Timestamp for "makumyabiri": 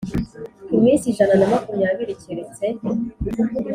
1.53-2.19